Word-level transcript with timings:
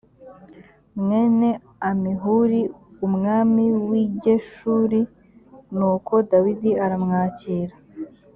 mwene 1.01 1.49
amihuri 1.89 2.59
umwami 3.07 3.65
w 3.87 3.89
i 4.03 4.05
geshuri 4.23 4.99
nuko 5.75 6.13
dawidi 6.31 6.71
aramwakira 6.85 7.75